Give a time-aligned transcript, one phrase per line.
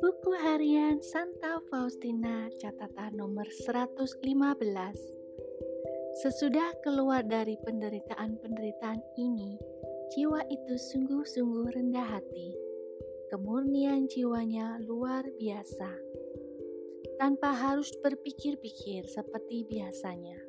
[0.00, 4.24] Buku Harian Santa Faustina catatan nomor 115
[6.24, 9.60] Sesudah keluar dari penderitaan-penderitaan ini,
[10.16, 12.56] jiwa itu sungguh-sungguh rendah hati.
[13.28, 15.92] Kemurnian jiwanya luar biasa.
[17.20, 20.40] Tanpa harus berpikir-pikir seperti biasanya,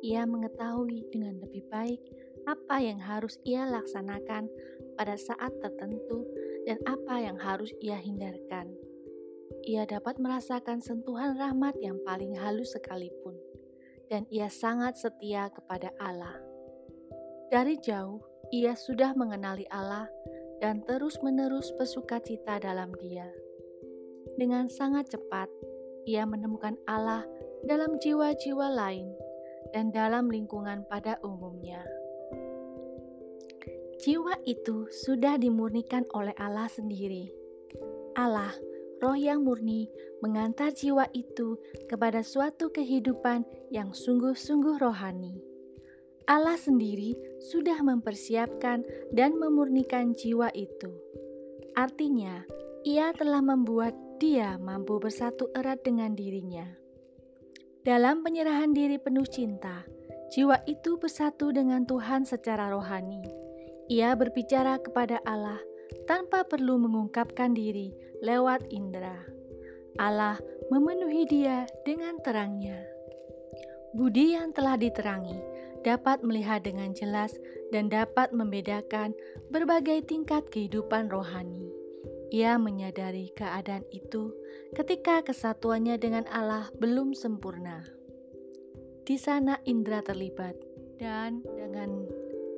[0.00, 2.00] ia mengetahui dengan lebih baik
[2.44, 4.48] apa yang harus ia laksanakan
[4.94, 6.24] pada saat tertentu
[6.64, 8.72] dan apa yang harus ia hindarkan
[9.64, 13.32] ia dapat merasakan sentuhan rahmat yang paling halus sekalipun,
[14.12, 16.36] dan ia sangat setia kepada Allah.
[17.48, 18.20] Dari jauh,
[18.52, 20.04] ia sudah mengenali Allah
[20.60, 23.28] dan terus-menerus bersuka cita dalam Dia.
[24.36, 25.48] Dengan sangat cepat,
[26.04, 27.24] ia menemukan Allah
[27.64, 29.08] dalam jiwa-jiwa lain
[29.72, 31.80] dan dalam lingkungan pada umumnya.
[34.04, 37.32] Jiwa itu sudah dimurnikan oleh Allah sendiri.
[38.12, 38.52] Allah
[39.00, 39.88] roh yang murni
[40.20, 41.56] mengantar jiwa itu
[41.88, 45.40] kepada suatu kehidupan yang sungguh-sungguh rohani.
[46.28, 47.16] Allah sendiri
[47.48, 48.84] sudah mempersiapkan
[49.16, 50.92] dan memurnikan jiwa itu.
[51.72, 52.44] Artinya,
[52.84, 56.68] Ia telah membuat dia mampu bersatu erat dengan dirinya.
[57.80, 59.80] Dalam penyerahan diri penuh cinta,
[60.28, 63.43] jiwa itu bersatu dengan Tuhan secara rohani.
[63.92, 65.60] Ia berbicara kepada Allah
[66.08, 67.92] tanpa perlu mengungkapkan diri
[68.24, 69.20] lewat indera.
[70.00, 70.40] Allah
[70.72, 72.80] memenuhi dia dengan terangnya.
[73.94, 75.38] Budi yang telah diterangi
[75.84, 77.36] dapat melihat dengan jelas
[77.70, 79.12] dan dapat membedakan
[79.52, 81.70] berbagai tingkat kehidupan rohani.
[82.34, 84.34] Ia menyadari keadaan itu
[84.74, 87.84] ketika kesatuannya dengan Allah belum sempurna.
[89.04, 90.56] Di sana indera terlibat,
[90.98, 92.08] dan dengan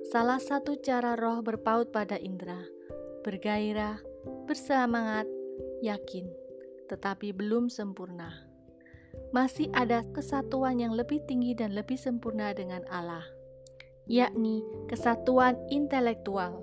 [0.06, 2.62] salah satu cara roh berpaut pada indera,
[3.26, 3.98] bergairah,
[4.46, 5.26] bersemangat,
[5.82, 6.30] yakin,
[6.86, 8.46] tetapi belum sempurna.
[9.34, 13.26] Masih ada kesatuan yang lebih tinggi dan lebih sempurna dengan Allah,
[14.06, 16.62] yakni kesatuan intelektual.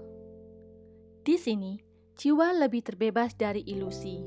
[1.28, 1.84] Di sini,
[2.16, 4.24] jiwa lebih terbebas dari ilusi,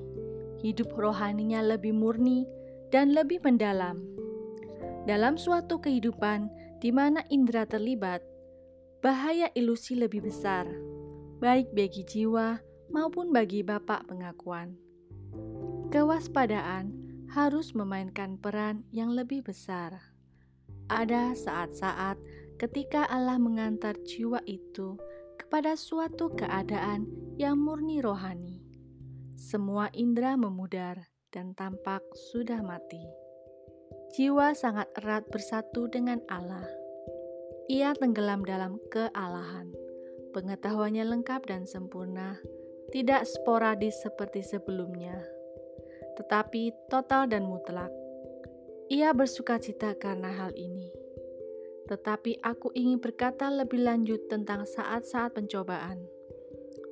[0.60, 2.44] hidup rohaninya lebih murni
[2.92, 4.04] dan lebih mendalam.
[5.08, 6.52] Dalam suatu kehidupan
[6.84, 8.35] di mana indera terlibat,
[9.04, 10.66] bahaya ilusi lebih besar
[11.36, 12.56] baik bagi jiwa
[12.88, 14.72] maupun bagi Bapak pengakuan.
[15.92, 16.96] Kewaspadaan
[17.28, 20.16] harus memainkan peran yang lebih besar.
[20.88, 22.16] Ada saat-saat
[22.56, 24.96] ketika Allah mengantar jiwa itu
[25.36, 27.04] kepada suatu keadaan
[27.36, 28.64] yang murni rohani.
[29.36, 32.00] Semua indera memudar dan tampak
[32.32, 33.04] sudah mati.
[34.16, 36.85] Jiwa sangat erat bersatu dengan Allah.
[37.66, 39.74] Ia tenggelam dalam kealahan
[40.36, 42.36] pengetahuannya lengkap dan sempurna,
[42.92, 45.16] tidak sporadis seperti sebelumnya,
[46.20, 47.88] tetapi total dan mutlak.
[48.92, 50.92] Ia bersuka cita karena hal ini.
[51.88, 56.04] Tetapi aku ingin berkata lebih lanjut tentang saat-saat pencobaan.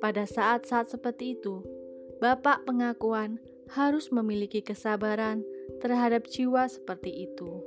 [0.01, 1.61] Pada saat-saat seperti itu,
[2.17, 3.37] Bapak pengakuan
[3.77, 5.45] harus memiliki kesabaran
[5.83, 7.61] terhadap jiwa seperti itu.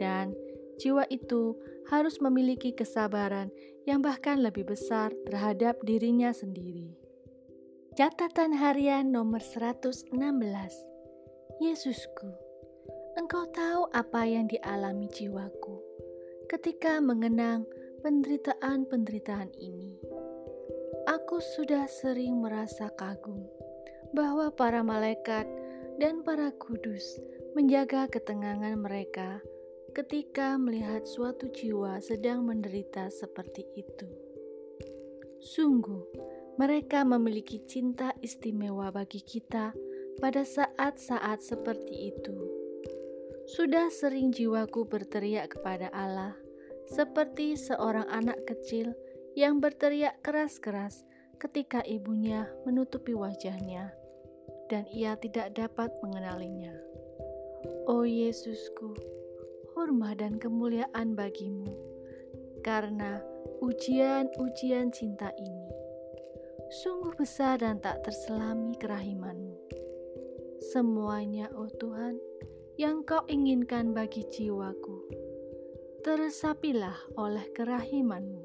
[0.00, 0.34] Dan
[0.76, 1.56] jiwa itu
[1.88, 3.52] harus memiliki kesabaran
[3.86, 6.92] yang bahkan lebih besar terhadap dirinya sendiri.
[7.96, 10.12] Catatan harian nomor 116
[11.64, 12.28] Yesusku,
[13.16, 15.80] Engkau tahu apa yang dialami jiwaku
[16.52, 17.64] ketika mengenang
[18.04, 19.96] penderitaan-penderitaan ini.
[21.08, 23.48] Aku sudah sering merasa kagum
[24.12, 25.48] bahwa para malaikat
[25.96, 27.16] dan para kudus
[27.56, 29.40] menjaga ketenangan mereka
[29.96, 34.04] ketika melihat suatu jiwa sedang menderita seperti itu.
[35.40, 36.04] Sungguh,
[36.60, 39.72] mereka memiliki cinta istimewa bagi kita
[40.20, 42.36] pada saat-saat seperti itu.
[43.56, 46.36] Sudah sering jiwaku berteriak kepada Allah,
[46.92, 48.92] seperti seorang anak kecil
[49.32, 51.08] yang berteriak keras-keras
[51.40, 53.96] ketika ibunya menutupi wajahnya,
[54.68, 56.76] dan ia tidak dapat mengenalinya.
[57.88, 59.16] Oh Yesusku,
[59.76, 61.68] hormat dan kemuliaan bagimu,
[62.64, 63.20] karena
[63.60, 65.86] ujian-ujian cinta ini
[66.66, 69.54] sungguh besar dan tak terselami kerahimanmu.
[70.74, 72.18] Semuanya, oh Tuhan,
[72.74, 75.06] yang kau inginkan bagi jiwaku,
[76.02, 78.42] teresapilah oleh kerahimanmu.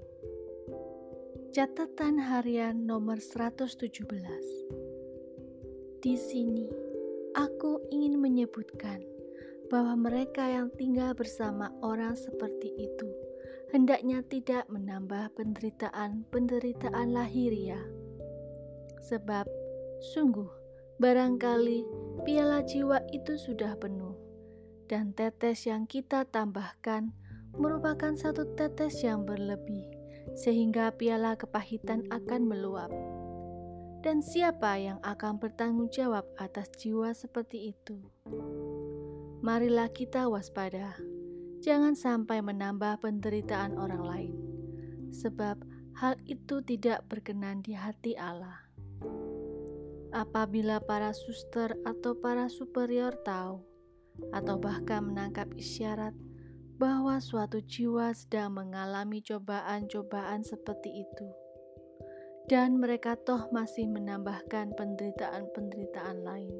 [1.52, 4.08] Catatan harian nomor 117
[6.00, 6.72] Di sini,
[7.36, 9.04] aku ingin menyebutkan
[9.72, 13.08] bahwa mereka yang tinggal bersama orang seperti itu
[13.72, 17.82] hendaknya tidak menambah penderitaan-penderitaan lahiriah.
[19.08, 19.48] Sebab
[20.12, 20.52] sungguh
[21.00, 21.88] barangkali
[22.28, 24.14] piala jiwa itu sudah penuh,
[24.92, 27.16] dan tetes yang kita tambahkan
[27.56, 29.88] merupakan satu tetes yang berlebih,
[30.36, 32.92] sehingga piala kepahitan akan meluap.
[34.04, 38.02] Dan siapa yang akan bertanggung jawab atas jiwa seperti itu?
[39.42, 41.02] Marilah kita waspada,
[41.66, 44.36] jangan sampai menambah penderitaan orang lain,
[45.10, 45.58] sebab
[45.98, 48.70] hal itu tidak berkenan di hati Allah.
[50.14, 53.66] Apabila para suster atau para superior tahu,
[54.30, 56.14] atau bahkan menangkap isyarat
[56.78, 61.28] bahwa suatu jiwa sedang mengalami cobaan-cobaan seperti itu,
[62.46, 66.54] dan mereka toh masih menambahkan penderitaan-penderitaan lain.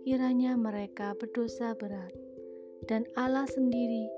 [0.00, 2.14] Kiranya mereka berdosa berat,
[2.88, 4.08] dan Allah sendiri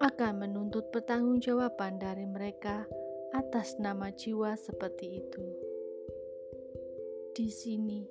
[0.00, 2.88] akan menuntut pertanggungjawaban dari mereka
[3.36, 5.44] atas nama jiwa seperti itu.
[7.36, 8.08] Di sini,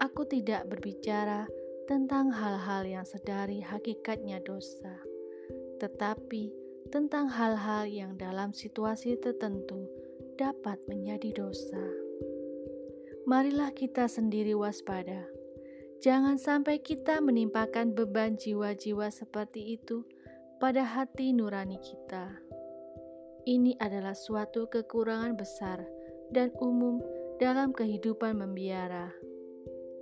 [0.00, 1.44] aku tidak berbicara
[1.86, 4.96] tentang hal-hal yang sedari hakikatnya dosa
[5.76, 6.52] tetapi
[6.88, 9.84] tentang hal-hal yang dalam situasi tertentu
[10.40, 11.80] dapat menjadi dosa.
[13.26, 15.35] Marilah kita sendiri waspada.
[16.04, 20.04] Jangan sampai kita menimpakan beban jiwa-jiwa seperti itu
[20.56, 22.32] pada hati nurani kita.
[23.46, 25.84] Ini adalah suatu kekurangan besar
[26.34, 26.98] dan umum
[27.38, 29.12] dalam kehidupan membiara,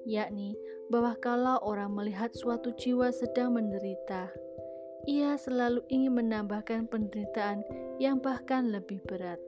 [0.08, 0.56] yakni
[0.88, 4.32] bahwa kalau orang melihat suatu jiwa sedang menderita,
[5.04, 7.60] ia selalu ingin menambahkan penderitaan
[8.00, 9.42] yang bahkan lebih berat.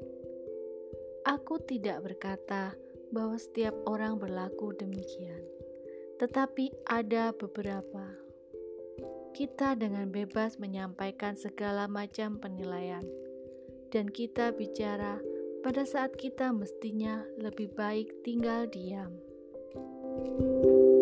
[1.25, 2.77] Aku tidak berkata
[3.11, 5.41] bahwa setiap orang berlaku demikian,
[6.17, 8.05] tetapi ada beberapa.
[9.37, 13.05] Kita dengan bebas menyampaikan segala macam penilaian,
[13.93, 15.21] dan kita bicara
[15.61, 19.13] pada saat kita mestinya lebih baik tinggal diam.